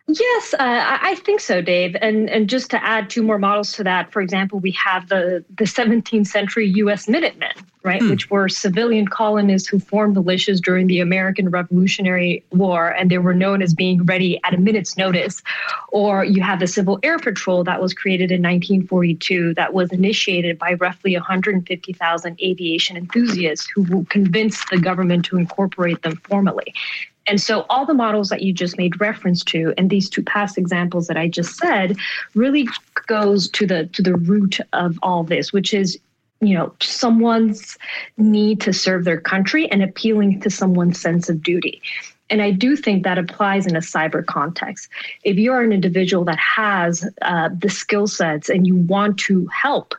Yes, 0.08 0.54
uh, 0.54 0.58
I 0.60 1.16
think 1.16 1.40
so, 1.40 1.60
Dave. 1.60 1.96
And 2.00 2.30
and 2.30 2.48
just 2.48 2.70
to 2.70 2.84
add 2.84 3.10
two 3.10 3.25
more 3.25 3.38
models 3.38 3.72
to 3.72 3.84
that, 3.84 4.12
for 4.12 4.22
example, 4.22 4.60
we 4.60 4.70
have 4.70 5.08
the 5.08 5.44
the 5.58 5.64
17th 5.64 6.28
century 6.28 6.68
U.S. 6.76 7.08
Minutemen, 7.08 7.50
right, 7.82 8.00
hmm. 8.00 8.10
which 8.10 8.30
were 8.30 8.48
civilian 8.48 9.08
colonists 9.08 9.68
who 9.68 9.80
formed 9.80 10.16
militias 10.16 10.60
during 10.60 10.86
the 10.86 11.00
American 11.00 11.48
Revolutionary 11.48 12.44
War, 12.52 12.90
and 12.90 13.10
they 13.10 13.18
were 13.18 13.34
known 13.34 13.62
as 13.62 13.75
being 13.75 14.04
ready 14.04 14.40
at 14.44 14.54
a 14.54 14.58
minute's 14.58 14.96
notice. 14.96 15.42
Or 15.88 16.25
you 16.25 16.40
have 16.40 16.60
the 16.60 16.68
Civil 16.68 17.00
Air 17.02 17.18
Patrol 17.18 17.64
that 17.64 17.82
was 17.82 17.92
created 17.92 18.30
in 18.30 18.42
1942, 18.42 19.54
that 19.54 19.75
was 19.75 19.90
initiated 19.90 20.56
by 20.56 20.75
roughly 20.75 21.14
150,000 21.14 22.40
aviation 22.40 22.96
enthusiasts 22.96 23.68
who 23.75 24.04
convinced 24.04 24.70
the 24.70 24.78
government 24.78 25.25
to 25.25 25.36
incorporate 25.36 26.02
them 26.02 26.14
formally. 26.28 26.72
And 27.28 27.40
so 27.40 27.66
all 27.68 27.85
the 27.85 27.95
models 27.95 28.28
that 28.28 28.42
you 28.42 28.52
just 28.52 28.78
made 28.78 29.00
reference 29.00 29.42
to 29.45 29.75
and 29.76 29.90
these 29.90 30.09
two 30.09 30.23
past 30.23 30.56
examples 30.56 31.09
that 31.09 31.16
I 31.16 31.28
just 31.28 31.56
said 31.56 31.97
really 32.35 32.68
goes 33.06 33.49
to 33.50 33.66
the 33.66 33.87
to 33.87 34.02
the 34.02 34.14
root 34.14 34.59
of 34.73 34.99
all 35.02 35.25
this, 35.25 35.52
which 35.52 35.75
is 35.75 35.99
you 36.40 36.54
know 36.54 36.73
someone's 36.80 37.76
need 38.16 38.61
to 38.62 38.73
serve 38.73 39.04
their 39.04 39.21
country 39.21 39.71
and 39.71 39.83
appealing 39.83 40.40
to 40.40 40.50
someone's 40.50 41.00
sense 41.00 41.28
of 41.28 41.42
duty. 41.42 41.83
And 42.28 42.42
I 42.42 42.50
do 42.50 42.76
think 42.76 43.04
that 43.04 43.18
applies 43.18 43.66
in 43.66 43.76
a 43.76 43.80
cyber 43.80 44.25
context. 44.25 44.88
If 45.23 45.37
you're 45.37 45.62
an 45.62 45.73
individual 45.73 46.25
that 46.25 46.38
has 46.38 47.09
uh, 47.23 47.50
the 47.56 47.71
skill 47.71 48.09
sets 48.09 48.49
and 48.49 48.66
you 48.66 48.75
want 48.75 49.18
to 49.21 49.47
help, 49.47 49.95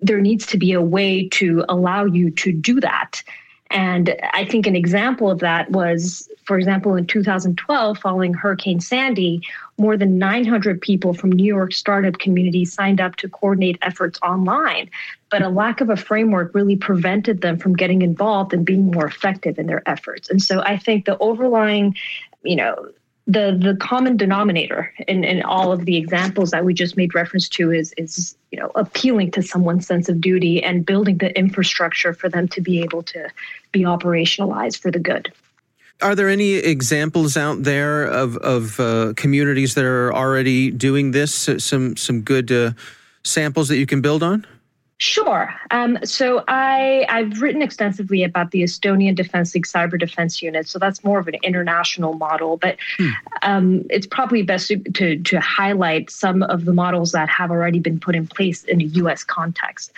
there 0.00 0.20
needs 0.20 0.46
to 0.46 0.58
be 0.58 0.72
a 0.72 0.80
way 0.80 1.28
to 1.28 1.64
allow 1.68 2.06
you 2.06 2.30
to 2.30 2.52
do 2.52 2.80
that. 2.80 3.22
And 3.70 4.16
I 4.32 4.44
think 4.44 4.66
an 4.66 4.76
example 4.76 5.30
of 5.30 5.40
that 5.40 5.70
was 5.70 6.28
for 6.50 6.58
example, 6.58 6.96
in 6.96 7.06
2012, 7.06 7.98
following 7.98 8.34
Hurricane 8.34 8.80
Sandy, 8.80 9.40
more 9.78 9.96
than 9.96 10.18
900 10.18 10.80
people 10.80 11.14
from 11.14 11.30
New 11.30 11.44
York 11.44 11.72
startup 11.72 12.18
community 12.18 12.64
signed 12.64 13.00
up 13.00 13.14
to 13.16 13.28
coordinate 13.28 13.78
efforts 13.82 14.18
online. 14.20 14.90
But 15.30 15.42
a 15.42 15.48
lack 15.48 15.80
of 15.80 15.90
a 15.90 15.96
framework 15.96 16.52
really 16.52 16.74
prevented 16.74 17.40
them 17.40 17.56
from 17.56 17.76
getting 17.76 18.02
involved 18.02 18.52
and 18.52 18.66
being 18.66 18.90
more 18.90 19.06
effective 19.06 19.60
in 19.60 19.68
their 19.68 19.88
efforts. 19.88 20.28
And 20.28 20.42
so 20.42 20.60
I 20.62 20.76
think 20.76 21.04
the 21.04 21.16
overlying, 21.18 21.94
you 22.42 22.56
know, 22.56 22.90
the 23.26 23.56
the 23.60 23.76
common 23.76 24.16
denominator 24.16 24.92
in, 25.06 25.24
in 25.24 25.42
all 25.42 25.72
of 25.72 25.84
the 25.84 25.96
examples 25.96 26.50
that 26.50 26.64
we 26.64 26.74
just 26.74 26.96
made 26.96 27.14
reference 27.14 27.48
to 27.48 27.70
is 27.70 27.92
is 27.96 28.36
you 28.50 28.58
know 28.58 28.70
appealing 28.74 29.30
to 29.32 29.42
someone's 29.42 29.86
sense 29.86 30.08
of 30.08 30.20
duty 30.20 30.62
and 30.62 30.86
building 30.86 31.18
the 31.18 31.36
infrastructure 31.38 32.12
for 32.12 32.28
them 32.28 32.48
to 32.48 32.60
be 32.60 32.80
able 32.80 33.02
to 33.02 33.28
be 33.72 33.80
operationalized 33.80 34.80
for 34.80 34.90
the 34.90 34.98
good. 34.98 35.32
Are 36.02 36.14
there 36.14 36.28
any 36.28 36.54
examples 36.54 37.36
out 37.36 37.62
there 37.62 38.04
of 38.04 38.36
of 38.38 38.80
uh, 38.80 39.12
communities 39.16 39.74
that 39.74 39.84
are 39.84 40.12
already 40.14 40.70
doing 40.70 41.10
this? 41.10 41.48
Some 41.58 41.96
some 41.96 42.22
good 42.22 42.50
uh, 42.50 42.72
samples 43.22 43.68
that 43.68 43.76
you 43.76 43.86
can 43.86 44.00
build 44.00 44.22
on. 44.22 44.46
Sure. 45.00 45.54
Um, 45.70 45.98
so 46.04 46.44
I, 46.46 47.06
I've 47.08 47.40
written 47.40 47.62
extensively 47.62 48.22
about 48.22 48.50
the 48.50 48.62
Estonian 48.62 49.14
Defense 49.14 49.54
League 49.54 49.66
Cyber 49.66 49.98
Defense 49.98 50.42
Unit. 50.42 50.68
So 50.68 50.78
that's 50.78 51.02
more 51.02 51.18
of 51.18 51.26
an 51.26 51.36
international 51.42 52.12
model, 52.12 52.58
but 52.58 52.76
hmm. 52.98 53.08
um, 53.40 53.86
it's 53.88 54.06
probably 54.06 54.42
best 54.42 54.68
to, 54.68 54.76
to, 54.76 55.18
to 55.18 55.40
highlight 55.40 56.10
some 56.10 56.42
of 56.42 56.66
the 56.66 56.74
models 56.74 57.12
that 57.12 57.30
have 57.30 57.50
already 57.50 57.78
been 57.78 57.98
put 57.98 58.14
in 58.14 58.26
place 58.26 58.62
in 58.64 58.82
a 58.82 58.84
U.S. 58.84 59.24
context. 59.24 59.90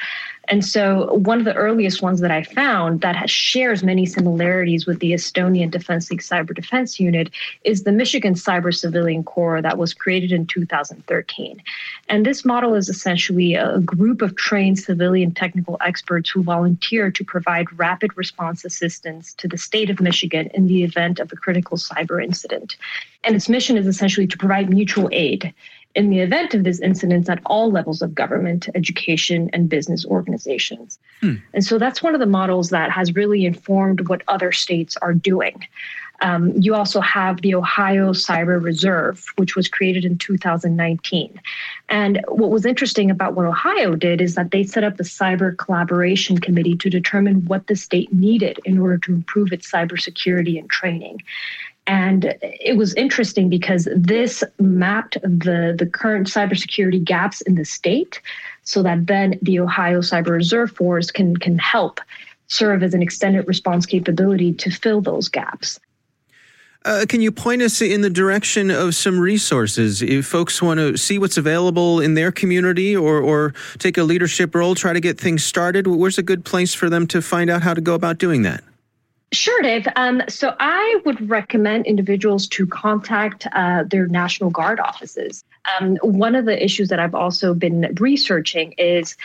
And 0.49 0.65
so, 0.65 1.15
one 1.15 1.39
of 1.39 1.45
the 1.45 1.55
earliest 1.55 2.03
ones 2.03 2.21
that 2.21 2.31
I 2.31 2.43
found 2.43 3.01
that 3.01 3.15
has, 3.15 3.31
shares 3.31 3.83
many 3.85 4.07
similarities 4.07 4.87
with 4.87 4.99
the 4.99 5.13
Estonian 5.13 5.71
Defense 5.71 6.11
League 6.11 6.21
Cyber 6.21 6.55
Defense 6.55 6.99
Unit 6.99 7.31
is 7.65 7.85
the 7.85 7.93
Michigan 7.93 8.35
Cyber 8.35 8.75
Civilian 8.75 9.23
Corps 9.23 9.63
that 9.63 9.79
was 9.79 9.95
created 9.95 10.33
in 10.33 10.47
2013. 10.47 11.63
And 12.09 12.27
this 12.27 12.45
model 12.45 12.75
is 12.75 12.89
essentially 12.89 13.55
a 13.55 13.79
group 13.81 14.21
of 14.21 14.37
trained 14.37 14.79
civilian 14.79 15.33
technical 15.33 15.77
experts 15.81 16.31
who 16.31 16.43
volunteer 16.43 17.11
to 17.11 17.25
provide 17.25 17.67
rapid 17.79 18.17
response 18.17 18.65
assistance 18.65 19.35
to 19.35 19.47
the 19.47 19.59
state 19.59 19.91
of 19.91 20.01
Michigan 20.01 20.51
in 20.55 20.67
the 20.67 20.83
event 20.83 21.21
of 21.21 21.33
a 21.33 21.37
critical 21.37 21.77
cyber 21.77 22.23
incident. 22.23 22.77
And 23.25 23.37
its 23.37 23.49
mission 23.49 23.77
is 23.77 23.87
essentially 23.87 24.27
to 24.27 24.37
provide 24.37 24.69
mutual 24.71 25.09
aid 25.13 25.55
in 25.95 26.11
the 26.11 26.21
event 26.21 26.55
of 26.55 26.65
this 26.65 26.81
incidents 26.81 27.29
at 27.29 27.41
all 27.47 27.71
levels 27.71 28.03
of 28.03 28.15
government, 28.15 28.69
education, 28.75 29.51
and 29.53 29.69
business 29.69 30.07
organizations. 30.07 30.99
Hmm. 31.21 31.35
And 31.53 31.65
so 31.65 31.79
that's 31.79 32.03
one 32.03 32.15
of 32.15 32.21
the 32.21 32.27
models 32.27 32.71
that 32.71 32.91
has 32.91 33.15
really 33.15 33.45
informed 33.45 34.09
what 34.09 34.23
other 34.29 34.53
states 34.53 34.97
are 34.99 35.13
doing. 35.13 35.67
Um, 36.23 36.53
you 36.57 36.75
also 36.77 37.01
have 37.01 37.43
the 37.43 37.57
Ohio 37.57 38.13
Cyber 38.13 38.63
Reserve, 38.63 39.33
which 39.37 39.57
was 39.57 39.67
created 39.67 40.05
in 40.05 40.19
2019. 40.19 41.41
And 41.89 42.25
what 42.29 42.51
was 42.51 42.65
interesting 42.65 43.11
about 43.11 43.35
what 43.35 43.45
Ohio 43.45 43.97
did 43.97 44.21
is 44.21 44.37
that 44.37 44.53
they 44.53 44.63
set 44.63 44.85
up 44.85 44.97
the 44.97 45.05
cyber 45.05 45.57
collaboration 45.59 46.39
committee 46.39 46.77
to 46.77 46.89
determine 46.89 47.45
what 47.47 47.67
the 47.67 47.75
state 47.75 48.13
needed 48.13 48.61
in 48.65 48.79
order 48.79 48.99
to 48.99 49.13
improve 49.13 49.53
its 49.53 49.71
cybersecurity 49.71 50.59
and 50.61 50.71
training. 50.71 51.21
And 51.87 52.37
it 52.41 52.77
was 52.77 52.95
interesting 52.95 53.49
because 53.49 53.89
this 53.97 54.45
mapped 54.61 55.21
the, 55.23 55.75
the 55.77 55.87
current 55.87 56.29
cybersecurity 56.29 57.03
gaps 57.03 57.41
in 57.41 57.57
the 57.57 57.65
state 57.65 58.21
so 58.63 58.83
that 58.85 59.07
then 59.07 59.39
the 59.43 59.59
Ohio 59.59 60.01
Cyber 60.01 60.31
Reserve 60.31 60.71
Force 60.71 61.11
can, 61.11 61.37
can 61.37 61.59
help 61.59 62.01
serve 62.47 62.83
as 62.83 62.95
an 62.95 63.03
extended 63.03 63.49
response 63.49 63.87
capability 63.87 64.53
to 64.53 64.71
fill 64.71 65.01
those 65.01 65.29
gaps. 65.29 65.81
Uh, 66.85 67.05
can 67.09 67.21
you 67.21 67.31
point 67.31 67.63
us 67.63 67.81
in 67.81 68.01
the 68.01 68.11
direction 68.11 68.71
of 68.71 68.95
some 68.95 69.19
resources 69.19 70.03
if 70.03 70.27
folks 70.27 70.61
want 70.61 70.79
to 70.79 70.97
see 70.97 71.17
what's 71.17 71.37
available 71.37 72.01
in 72.01 72.15
their 72.15 72.33
community 72.33 72.97
or, 72.97 73.21
or 73.21 73.55
take 73.79 73.97
a 73.97 74.03
leadership 74.03 74.55
role, 74.55 74.75
try 74.75 74.93
to 74.93 75.01
get 75.01 75.19
things 75.19 75.45
started? 75.45 75.87
Where's 75.87 76.19
a 76.19 76.25
good 76.25 76.45
place 76.45 76.75
for 76.75 76.91
them 76.91 77.07
to 77.09 77.23
find 77.23 77.51
out 77.51 77.63
how 77.63 77.73
to 77.75 77.81
go 77.81 77.95
about 77.95 78.19
doing 78.19 78.43
that? 78.43 78.65
Sure, 79.33 79.63
Dave. 79.63 79.89
Um, 79.97 80.23
so 80.29 80.55
I 80.61 81.01
would 81.07 81.31
recommend 81.31 81.87
individuals 81.87 82.47
to 82.49 82.67
contact 82.67 83.47
uh, 83.53 83.85
their 83.85 84.07
National 84.07 84.51
Guard 84.51 84.79
offices. 84.79 85.43
Um, 85.81 85.97
one 86.03 86.35
of 86.35 86.45
the 86.45 86.63
issues 86.63 86.91
that 86.91 87.01
I've 87.01 87.15
also 87.15 87.55
been 87.55 87.95
researching 87.99 88.73
is 88.73 89.17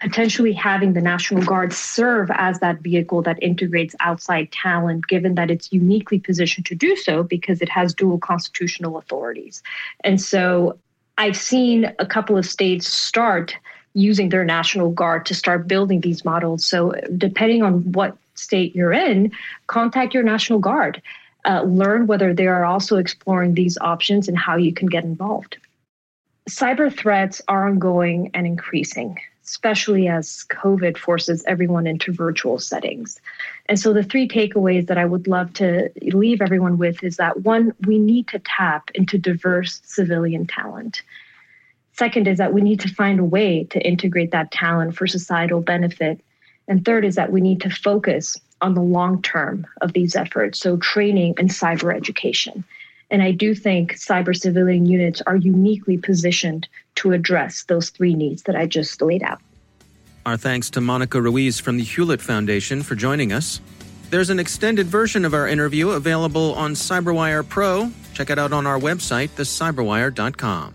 potentially 0.00 0.52
having 0.52 0.92
the 0.92 1.00
National 1.00 1.42
Guard 1.42 1.72
serve 1.72 2.30
as 2.32 2.60
that 2.60 2.78
vehicle 2.78 3.22
that 3.22 3.42
integrates 3.42 3.94
outside 3.98 4.52
talent, 4.52 5.08
given 5.08 5.34
that 5.34 5.50
it's 5.50 5.72
uniquely 5.72 6.20
positioned 6.20 6.66
to 6.66 6.76
do 6.76 6.94
so 6.96 7.24
because 7.24 7.60
it 7.60 7.68
has 7.68 7.92
dual 7.92 8.18
constitutional 8.18 8.98
authorities. 8.98 9.62
And 10.04 10.20
so 10.20 10.78
I've 11.18 11.36
seen 11.36 11.92
a 11.98 12.06
couple 12.06 12.38
of 12.38 12.46
states 12.46 12.88
start 12.88 13.56
using 13.94 14.28
their 14.28 14.44
National 14.44 14.90
Guard 14.90 15.26
to 15.26 15.34
start 15.34 15.66
building 15.66 16.00
these 16.00 16.24
models. 16.24 16.64
So, 16.64 16.94
depending 17.16 17.62
on 17.62 17.92
what 17.92 18.16
state 18.40 18.74
you're 18.74 18.92
in, 18.92 19.32
contact 19.66 20.14
your 20.14 20.22
National 20.22 20.58
Guard. 20.58 21.02
Uh, 21.46 21.62
learn 21.62 22.06
whether 22.06 22.34
they 22.34 22.46
are 22.46 22.66
also 22.66 22.96
exploring 22.96 23.54
these 23.54 23.78
options 23.80 24.28
and 24.28 24.36
how 24.36 24.56
you 24.56 24.74
can 24.74 24.86
get 24.86 25.04
involved. 25.04 25.56
Cyber 26.50 26.94
threats 26.94 27.40
are 27.48 27.66
ongoing 27.66 28.30
and 28.34 28.46
increasing, 28.46 29.16
especially 29.42 30.06
as 30.06 30.44
COVID 30.50 30.98
forces 30.98 31.42
everyone 31.46 31.86
into 31.86 32.12
virtual 32.12 32.58
settings. 32.58 33.20
And 33.66 33.78
so, 33.78 33.94
the 33.94 34.02
three 34.02 34.28
takeaways 34.28 34.86
that 34.88 34.98
I 34.98 35.06
would 35.06 35.28
love 35.28 35.52
to 35.54 35.90
leave 36.12 36.42
everyone 36.42 36.76
with 36.76 37.02
is 37.02 37.16
that 37.16 37.40
one, 37.40 37.72
we 37.86 37.98
need 37.98 38.28
to 38.28 38.38
tap 38.40 38.90
into 38.94 39.16
diverse 39.16 39.80
civilian 39.84 40.46
talent. 40.46 41.02
Second 41.92 42.28
is 42.28 42.38
that 42.38 42.52
we 42.52 42.62
need 42.62 42.80
to 42.80 42.88
find 42.88 43.20
a 43.20 43.24
way 43.24 43.64
to 43.64 43.80
integrate 43.86 44.30
that 44.30 44.50
talent 44.50 44.96
for 44.96 45.06
societal 45.06 45.60
benefit 45.60 46.20
and 46.70 46.84
third 46.84 47.04
is 47.04 47.16
that 47.16 47.32
we 47.32 47.42
need 47.42 47.60
to 47.60 47.68
focus 47.68 48.38
on 48.62 48.74
the 48.74 48.80
long 48.80 49.20
term 49.20 49.66
of 49.82 49.92
these 49.92 50.16
efforts, 50.16 50.60
so 50.60 50.76
training 50.78 51.34
and 51.36 51.50
cyber 51.50 51.94
education. 51.94 52.64
And 53.10 53.22
I 53.22 53.32
do 53.32 53.54
think 53.54 53.94
cyber 53.94 54.34
civilian 54.36 54.86
units 54.86 55.20
are 55.26 55.36
uniquely 55.36 55.98
positioned 55.98 56.68
to 56.96 57.12
address 57.12 57.64
those 57.64 57.90
three 57.90 58.14
needs 58.14 58.44
that 58.44 58.54
I 58.54 58.66
just 58.66 59.02
laid 59.02 59.22
out. 59.22 59.40
Our 60.24 60.36
thanks 60.36 60.70
to 60.70 60.80
Monica 60.80 61.20
Ruiz 61.20 61.58
from 61.58 61.76
the 61.76 61.82
Hewlett 61.82 62.20
Foundation 62.20 62.82
for 62.82 62.94
joining 62.94 63.32
us. 63.32 63.60
There's 64.10 64.30
an 64.30 64.38
extended 64.38 64.86
version 64.86 65.24
of 65.24 65.34
our 65.34 65.48
interview 65.48 65.90
available 65.90 66.54
on 66.54 66.74
CyberWire 66.74 67.48
Pro. 67.48 67.90
Check 68.14 68.30
it 68.30 68.38
out 68.38 68.52
on 68.52 68.66
our 68.66 68.78
website, 68.78 69.30
thecyberwire.com. 69.30 70.74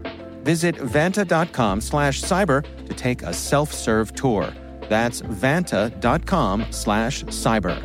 Visit 0.43 0.75
vanta.com 0.75 1.81
slash 1.81 2.21
cyber 2.21 2.63
to 2.85 2.93
take 2.93 3.21
a 3.23 3.33
self-serve 3.33 4.13
tour. 4.13 4.53
That's 4.89 5.21
vanta.com 5.21 6.65
slash 6.71 7.23
cyber. 7.25 7.81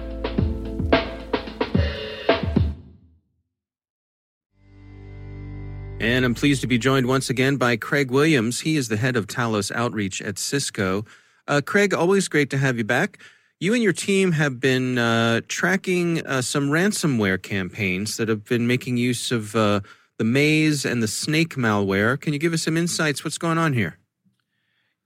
And 5.98 6.24
I'm 6.24 6.34
pleased 6.34 6.60
to 6.60 6.66
be 6.66 6.78
joined 6.78 7.06
once 7.06 7.30
again 7.30 7.56
by 7.56 7.76
Craig 7.76 8.10
Williams. 8.10 8.60
He 8.60 8.76
is 8.76 8.88
the 8.88 8.96
head 8.96 9.16
of 9.16 9.26
Talos 9.26 9.72
Outreach 9.72 10.20
at 10.20 10.38
Cisco. 10.38 11.04
Uh, 11.48 11.62
Craig, 11.64 11.94
always 11.94 12.28
great 12.28 12.50
to 12.50 12.58
have 12.58 12.76
you 12.76 12.84
back. 12.84 13.18
You 13.60 13.72
and 13.72 13.82
your 13.82 13.94
team 13.94 14.32
have 14.32 14.60
been 14.60 14.98
uh, 14.98 15.40
tracking 15.48 16.24
uh, 16.26 16.42
some 16.42 16.68
ransomware 16.68 17.42
campaigns 17.42 18.18
that 18.18 18.28
have 18.28 18.44
been 18.44 18.66
making 18.66 18.98
use 18.98 19.32
of 19.32 19.56
uh, 19.56 19.80
the 20.18 20.24
maze 20.24 20.84
and 20.84 21.02
the 21.02 21.08
snake 21.08 21.54
malware. 21.56 22.20
Can 22.20 22.32
you 22.32 22.38
give 22.38 22.52
us 22.52 22.62
some 22.62 22.76
insights? 22.76 23.24
What's 23.24 23.38
going 23.38 23.58
on 23.58 23.72
here? 23.72 23.98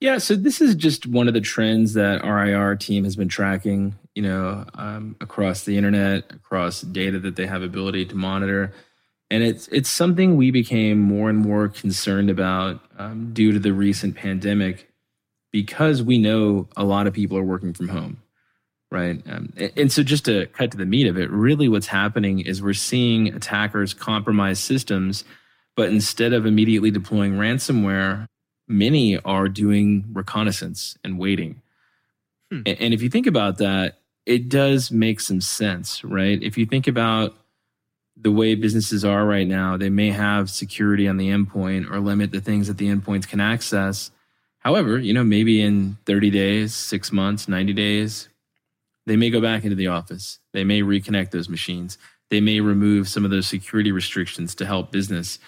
Yeah, 0.01 0.17
so 0.17 0.35
this 0.35 0.63
is 0.63 0.75
just 0.75 1.07
one 1.07 1.29
of 1.29 1.35
the 1.35 1.43
trends 1.43 1.93
that 1.93 2.23
our 2.23 2.47
IR 2.47 2.75
team 2.77 3.05
has 3.05 3.17
been 3.17 3.29
tracking, 3.29 3.95
you 4.15 4.23
know, 4.23 4.65
um, 4.75 5.15
across 5.21 5.65
the 5.65 5.77
internet, 5.77 6.33
across 6.33 6.81
data 6.81 7.19
that 7.21 7.37
they 7.37 7.47
have 7.47 7.63
ability 7.63 8.07
to 8.07 8.15
monitor, 8.15 8.73
and 9.31 9.43
it's 9.45 9.69
it's 9.69 9.91
something 9.91 10.37
we 10.37 10.51
became 10.51 10.99
more 10.99 11.29
and 11.29 11.39
more 11.39 11.69
concerned 11.69 12.31
about 12.31 12.81
um, 12.99 13.35
due 13.35 13.53
to 13.53 13.59
the 13.59 13.75
recent 13.75 14.17
pandemic, 14.17 14.91
because 15.53 16.03
we 16.03 16.17
know 16.17 16.67
a 16.79 16.85
lot 16.85 17.07
of 17.07 17.13
people 17.13 17.37
are 17.37 17.45
working 17.45 17.75
from 17.75 17.89
home 17.89 18.23
right? 18.91 19.23
Um, 19.29 19.53
and 19.77 19.93
so, 19.93 20.03
just 20.03 20.25
to 20.25 20.47
cut 20.47 20.71
to 20.73 20.77
the 20.77 20.87
meat 20.87 21.07
of 21.07 21.17
it, 21.19 21.31
really 21.31 21.69
what's 21.69 21.87
happening 21.87 22.41
is 22.41 22.63
we're 22.63 22.75
seeing 22.75 23.29
attackers 23.29 23.95
compromise 23.95 24.59
systems, 24.59 25.25
but 25.77 25.91
instead 25.91 26.33
of 26.33 26.47
immediately 26.47 26.91
deploying 26.91 27.35
ransomware, 27.35 28.27
many 28.69 29.19
are 29.19 29.49
doing 29.49 30.05
reconnaissance 30.13 30.97
and 31.05 31.19
waiting. 31.19 31.63
Hmm. 32.51 32.63
And, 32.67 32.81
and 32.81 32.95
if 32.95 33.03
you 33.03 33.09
think 33.09 33.27
about 33.27 33.59
that, 33.59 33.99
it 34.27 34.49
does 34.49 34.91
make 34.91 35.21
some 35.21 35.41
sense, 35.41 36.05
right? 36.05 36.43
If 36.43 36.59
you 36.59 36.67
think 36.67 36.87
about 36.87 37.37
the 38.17 38.31
way 38.31 38.55
businesses 38.55 39.05
are 39.05 39.25
right 39.25 39.47
now, 39.47 39.77
they 39.77 39.89
may 39.89 40.11
have 40.11 40.51
security 40.51 41.09
on 41.09 41.17
the 41.17 41.31
endpoint 41.31 41.91
or 41.91 42.01
limit 42.01 42.33
the 42.33 42.41
things 42.41 42.69
that 42.69 42.77
the 42.77 42.89
endpoints 42.89 43.27
can 43.27 43.41
access. 43.41 44.11
However, 44.59 44.99
you 44.99 45.15
know, 45.15 45.25
maybe 45.25 45.63
in 45.63 45.97
30 46.05 46.31
days, 46.31 46.75
six 46.75 47.11
months, 47.11 47.49
90 47.49 47.73
days, 47.73 48.29
they 49.11 49.17
may 49.17 49.29
go 49.29 49.41
back 49.41 49.65
into 49.65 49.75
the 49.75 49.89
office. 49.89 50.39
They 50.53 50.63
may 50.63 50.83
reconnect 50.83 51.33
those 51.33 51.49
machines. 51.49 51.99
They 52.29 52.41
may 52.41 52.61
remove 52.61 53.09
some 53.09 53.25
of 53.25 53.33
those 53.33 53.49
security 53.49 53.91
restrictions 53.91 54.55
to 54.55 54.65
help 54.65 54.93
business. 54.93 55.41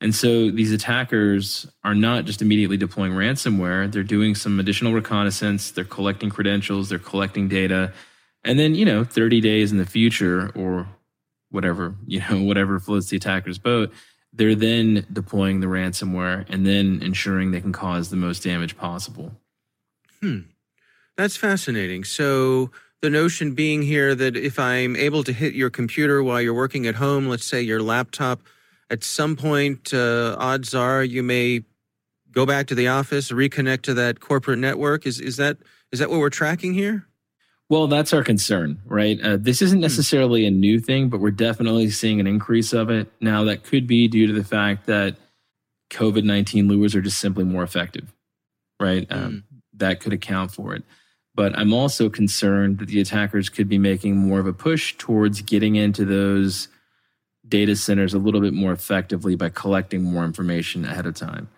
And 0.00 0.14
so 0.14 0.50
these 0.50 0.72
attackers 0.72 1.70
are 1.84 1.94
not 1.94 2.24
just 2.24 2.40
immediately 2.40 2.78
deploying 2.78 3.12
ransomware, 3.12 3.92
they're 3.92 4.02
doing 4.02 4.34
some 4.34 4.58
additional 4.58 4.94
reconnaissance, 4.94 5.70
they're 5.70 5.84
collecting 5.84 6.30
credentials, 6.30 6.88
they're 6.88 6.98
collecting 6.98 7.46
data. 7.46 7.92
And 8.42 8.58
then, 8.58 8.74
you 8.74 8.86
know, 8.86 9.04
30 9.04 9.42
days 9.42 9.70
in 9.70 9.76
the 9.76 9.84
future 9.84 10.50
or 10.56 10.88
whatever, 11.50 11.94
you 12.06 12.22
know, 12.30 12.42
whatever 12.42 12.80
floats 12.80 13.08
the 13.08 13.18
attacker's 13.18 13.58
boat, 13.58 13.92
they're 14.32 14.54
then 14.54 15.06
deploying 15.12 15.60
the 15.60 15.66
ransomware 15.66 16.46
and 16.48 16.64
then 16.64 17.02
ensuring 17.02 17.50
they 17.50 17.60
can 17.60 17.72
cause 17.72 18.08
the 18.08 18.16
most 18.16 18.42
damage 18.42 18.78
possible. 18.78 19.32
Hmm. 20.22 20.38
That's 21.18 21.36
fascinating. 21.36 22.04
So 22.04 22.70
the 23.02 23.10
notion 23.10 23.54
being 23.54 23.82
here 23.82 24.14
that 24.14 24.36
if 24.36 24.58
I'm 24.58 24.94
able 24.96 25.24
to 25.24 25.32
hit 25.32 25.54
your 25.54 25.70
computer 25.70 26.22
while 26.22 26.40
you're 26.40 26.54
working 26.54 26.86
at 26.86 26.96
home, 26.96 27.28
let's 27.28 27.46
say 27.46 27.62
your 27.62 27.82
laptop, 27.82 28.42
at 28.90 29.04
some 29.04 29.36
point, 29.36 29.94
uh, 29.94 30.36
odds 30.38 30.74
are 30.74 31.02
you 31.02 31.22
may 31.22 31.62
go 32.32 32.44
back 32.44 32.66
to 32.68 32.74
the 32.74 32.88
office, 32.88 33.30
reconnect 33.30 33.82
to 33.82 33.94
that 33.94 34.20
corporate 34.20 34.58
network. 34.58 35.06
Is 35.06 35.20
is 35.20 35.36
that 35.36 35.58
is 35.92 36.00
that 36.00 36.10
what 36.10 36.18
we're 36.18 36.30
tracking 36.30 36.74
here? 36.74 37.06
Well, 37.68 37.86
that's 37.86 38.12
our 38.12 38.24
concern, 38.24 38.80
right? 38.84 39.20
Uh, 39.20 39.36
this 39.38 39.62
isn't 39.62 39.78
hmm. 39.78 39.82
necessarily 39.82 40.44
a 40.44 40.50
new 40.50 40.80
thing, 40.80 41.08
but 41.08 41.20
we're 41.20 41.30
definitely 41.30 41.88
seeing 41.90 42.18
an 42.18 42.26
increase 42.26 42.72
of 42.72 42.90
it. 42.90 43.10
Now, 43.20 43.44
that 43.44 43.62
could 43.62 43.86
be 43.86 44.08
due 44.08 44.26
to 44.26 44.32
the 44.32 44.44
fact 44.44 44.86
that 44.86 45.16
COVID 45.90 46.24
19 46.24 46.68
lures 46.68 46.94
are 46.94 47.00
just 47.00 47.20
simply 47.20 47.44
more 47.44 47.62
effective, 47.62 48.12
right? 48.80 49.08
Mm. 49.08 49.16
Um, 49.16 49.44
that 49.74 50.00
could 50.00 50.12
account 50.12 50.50
for 50.50 50.74
it. 50.74 50.82
But 51.34 51.56
I'm 51.58 51.72
also 51.72 52.08
concerned 52.08 52.78
that 52.78 52.88
the 52.88 53.00
attackers 53.00 53.48
could 53.48 53.68
be 53.68 53.78
making 53.78 54.16
more 54.16 54.40
of 54.40 54.46
a 54.46 54.52
push 54.52 54.96
towards 54.96 55.42
getting 55.42 55.76
into 55.76 56.04
those 56.04 56.68
data 57.46 57.76
centers 57.76 58.14
a 58.14 58.18
little 58.18 58.40
bit 58.40 58.52
more 58.52 58.72
effectively 58.72 59.34
by 59.34 59.48
collecting 59.48 60.02
more 60.02 60.24
information 60.24 60.84
ahead 60.84 61.06
of 61.06 61.14
time. 61.14 61.48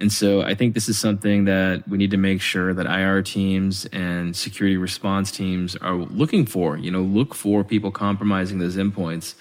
And 0.00 0.12
so 0.12 0.42
I 0.42 0.54
think 0.54 0.74
this 0.74 0.88
is 0.88 0.98
something 0.98 1.44
that 1.44 1.86
we 1.88 1.98
need 1.98 2.10
to 2.10 2.16
make 2.16 2.40
sure 2.40 2.74
that 2.74 2.86
IR 2.86 3.22
teams 3.22 3.86
and 3.86 4.34
security 4.34 4.76
response 4.76 5.30
teams 5.30 5.76
are 5.76 5.94
looking 5.94 6.46
for. 6.46 6.76
You 6.76 6.90
know, 6.90 7.02
look 7.02 7.34
for 7.34 7.62
people 7.62 7.92
compromising 7.92 8.58
those 8.58 8.76
endpoints. 8.76 9.34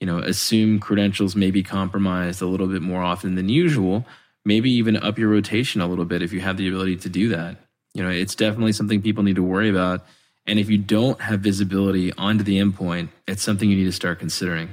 You 0.00 0.06
know, 0.06 0.18
assume 0.18 0.78
credentials 0.78 1.34
may 1.34 1.50
be 1.50 1.62
compromised 1.62 2.40
a 2.40 2.46
little 2.46 2.68
bit 2.68 2.82
more 2.82 3.02
often 3.02 3.34
than 3.34 3.48
usual. 3.48 4.06
Maybe 4.44 4.70
even 4.70 4.96
up 4.96 5.18
your 5.18 5.30
rotation 5.30 5.80
a 5.80 5.88
little 5.88 6.04
bit 6.04 6.22
if 6.22 6.32
you 6.32 6.40
have 6.40 6.56
the 6.56 6.68
ability 6.68 6.96
to 6.98 7.08
do 7.08 7.28
that. 7.30 7.65
You 7.96 8.02
know, 8.02 8.10
it's 8.10 8.34
definitely 8.34 8.72
something 8.72 9.00
people 9.00 9.22
need 9.22 9.36
to 9.36 9.42
worry 9.42 9.70
about. 9.70 10.04
And 10.46 10.58
if 10.58 10.68
you 10.68 10.76
don't 10.76 11.18
have 11.22 11.40
visibility 11.40 12.12
onto 12.12 12.44
the 12.44 12.60
endpoint, 12.60 13.08
it's 13.26 13.42
something 13.42 13.70
you 13.70 13.76
need 13.76 13.84
to 13.84 13.92
start 13.92 14.18
considering. 14.18 14.68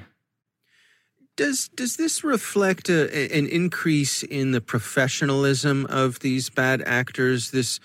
Does 1.37 1.69
does 1.69 1.95
this 1.95 2.21
reflect 2.21 2.89
a, 2.89 3.33
an 3.33 3.47
increase 3.47 4.23
in 4.23 4.51
the 4.51 4.59
professionalism 4.59 5.85
of 5.85 6.19
these 6.19 6.49
bad 6.49 6.81
actors? 6.81 7.51
This 7.51 7.79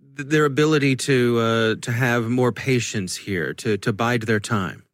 their 0.00 0.46
ability 0.46 0.96
to 0.96 1.38
uh, 1.38 1.74
to 1.82 1.92
have 1.92 2.30
more 2.30 2.50
patience 2.50 3.14
here, 3.14 3.52
to 3.54 3.76
to 3.76 3.92
bide 3.92 4.22
their 4.22 4.40
time. 4.40 4.84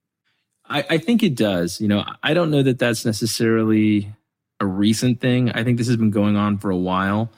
I, 0.69 0.85
I 0.91 0.99
think 0.99 1.23
it 1.23 1.37
does. 1.37 1.81
You 1.81 1.87
know, 1.87 2.05
I 2.21 2.35
don't 2.35 2.51
know 2.51 2.65
that 2.65 2.81
that's 2.81 3.05
necessarily 3.05 4.13
a 4.59 4.67
recent 4.67 5.21
thing. 5.21 5.53
I 5.53 5.63
think 5.63 5.79
this 5.79 5.87
has 5.87 5.97
been 5.97 6.11
going 6.11 6.37
on 6.37 6.59
for 6.59 6.71
a 6.71 6.77
while. 6.77 7.31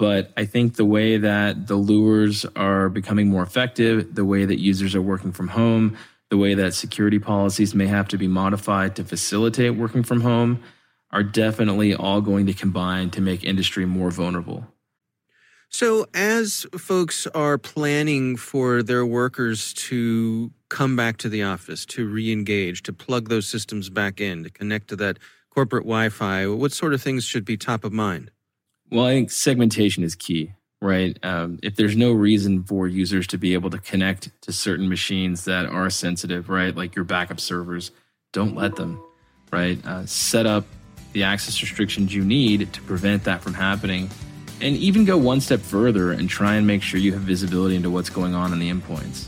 But 0.00 0.32
I 0.34 0.46
think 0.46 0.76
the 0.76 0.86
way 0.86 1.18
that 1.18 1.66
the 1.66 1.76
lures 1.76 2.46
are 2.56 2.88
becoming 2.88 3.28
more 3.28 3.42
effective, 3.42 4.14
the 4.14 4.24
way 4.24 4.46
that 4.46 4.58
users 4.58 4.94
are 4.94 5.02
working 5.02 5.30
from 5.30 5.48
home, 5.48 5.94
the 6.30 6.38
way 6.38 6.54
that 6.54 6.72
security 6.72 7.18
policies 7.18 7.74
may 7.74 7.86
have 7.86 8.08
to 8.08 8.16
be 8.16 8.26
modified 8.26 8.96
to 8.96 9.04
facilitate 9.04 9.76
working 9.76 10.02
from 10.02 10.22
home 10.22 10.62
are 11.10 11.22
definitely 11.22 11.94
all 11.94 12.22
going 12.22 12.46
to 12.46 12.54
combine 12.54 13.10
to 13.10 13.20
make 13.20 13.44
industry 13.44 13.84
more 13.84 14.10
vulnerable. 14.10 14.66
So, 15.68 16.06
as 16.14 16.66
folks 16.78 17.26
are 17.34 17.58
planning 17.58 18.38
for 18.38 18.82
their 18.82 19.04
workers 19.04 19.74
to 19.90 20.50
come 20.70 20.96
back 20.96 21.18
to 21.18 21.28
the 21.28 21.42
office, 21.42 21.84
to 21.86 22.08
re 22.08 22.32
engage, 22.32 22.82
to 22.84 22.94
plug 22.94 23.28
those 23.28 23.46
systems 23.46 23.90
back 23.90 24.18
in, 24.18 24.44
to 24.44 24.50
connect 24.50 24.88
to 24.88 24.96
that 24.96 25.18
corporate 25.50 25.84
Wi 25.84 26.08
Fi, 26.08 26.46
what 26.46 26.72
sort 26.72 26.94
of 26.94 27.02
things 27.02 27.24
should 27.24 27.44
be 27.44 27.58
top 27.58 27.84
of 27.84 27.92
mind? 27.92 28.30
Well, 28.90 29.06
I 29.06 29.12
think 29.12 29.30
segmentation 29.30 30.02
is 30.02 30.14
key 30.14 30.54
right? 30.80 31.18
Um, 31.22 31.58
if 31.62 31.76
there's 31.76 31.96
no 31.96 32.12
reason 32.12 32.64
for 32.64 32.88
users 32.88 33.26
to 33.28 33.38
be 33.38 33.54
able 33.54 33.70
to 33.70 33.78
connect 33.78 34.30
to 34.42 34.52
certain 34.52 34.88
machines 34.88 35.44
that 35.44 35.66
are 35.66 35.90
sensitive, 35.90 36.48
right? 36.48 36.74
Like 36.74 36.96
your 36.96 37.04
backup 37.04 37.40
servers, 37.40 37.90
don't 38.32 38.54
let 38.54 38.76
them, 38.76 39.02
right? 39.52 39.84
Uh, 39.84 40.06
set 40.06 40.46
up 40.46 40.64
the 41.12 41.24
access 41.24 41.60
restrictions 41.60 42.14
you 42.14 42.24
need 42.24 42.72
to 42.72 42.80
prevent 42.82 43.24
that 43.24 43.42
from 43.42 43.54
happening. 43.54 44.08
And 44.60 44.76
even 44.76 45.04
go 45.04 45.16
one 45.16 45.40
step 45.40 45.60
further 45.60 46.12
and 46.12 46.28
try 46.28 46.54
and 46.54 46.66
make 46.66 46.82
sure 46.82 47.00
you 47.00 47.12
have 47.12 47.22
visibility 47.22 47.76
into 47.76 47.90
what's 47.90 48.10
going 48.10 48.34
on 48.34 48.52
in 48.52 48.58
the 48.58 48.70
endpoints. 48.70 49.26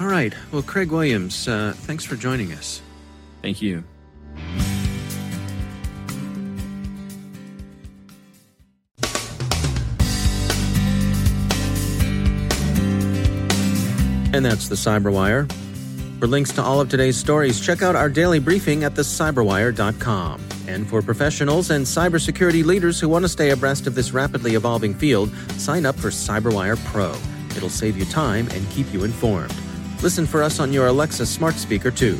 All 0.00 0.06
right. 0.06 0.34
Well, 0.50 0.62
Craig 0.62 0.90
Williams, 0.90 1.46
uh, 1.46 1.74
thanks 1.76 2.04
for 2.04 2.16
joining 2.16 2.52
us. 2.52 2.80
Thank 3.42 3.60
you. 3.60 3.84
And 14.42 14.50
that's 14.50 14.66
the 14.66 14.74
Cyberwire. 14.74 15.48
For 16.18 16.26
links 16.26 16.50
to 16.54 16.62
all 16.64 16.80
of 16.80 16.88
today's 16.88 17.16
stories, 17.16 17.60
check 17.60 17.80
out 17.80 17.94
our 17.94 18.08
daily 18.08 18.40
briefing 18.40 18.82
at 18.82 18.94
thecyberwire.com. 18.94 20.40
And 20.66 20.88
for 20.88 21.00
professionals 21.00 21.70
and 21.70 21.86
cybersecurity 21.86 22.64
leaders 22.64 22.98
who 22.98 23.08
want 23.08 23.24
to 23.24 23.28
stay 23.28 23.50
abreast 23.50 23.86
of 23.86 23.94
this 23.94 24.10
rapidly 24.10 24.56
evolving 24.56 24.94
field, 24.94 25.32
sign 25.58 25.86
up 25.86 25.94
for 25.94 26.08
Cyberwire 26.08 26.76
Pro. 26.86 27.14
It'll 27.56 27.70
save 27.70 27.96
you 27.96 28.04
time 28.06 28.48
and 28.48 28.68
keep 28.70 28.92
you 28.92 29.04
informed. 29.04 29.54
Listen 30.02 30.26
for 30.26 30.42
us 30.42 30.58
on 30.58 30.72
your 30.72 30.88
Alexa 30.88 31.24
smart 31.24 31.54
speaker, 31.54 31.92
too. 31.92 32.18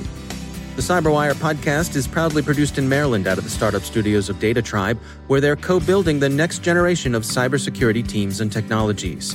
The 0.76 0.82
Cyberwire 0.82 1.34
podcast 1.34 1.96
is 1.96 2.06
proudly 2.06 2.42
produced 2.42 2.78
in 2.78 2.88
Maryland 2.88 3.26
out 3.26 3.38
of 3.38 3.42
the 3.42 3.50
startup 3.50 3.82
studios 3.82 4.28
of 4.28 4.36
DataTribe, 4.36 4.96
where 5.26 5.40
they're 5.40 5.56
co 5.56 5.80
building 5.80 6.20
the 6.20 6.28
next 6.28 6.60
generation 6.60 7.16
of 7.16 7.24
cybersecurity 7.24 8.06
teams 8.06 8.40
and 8.40 8.52
technologies. 8.52 9.34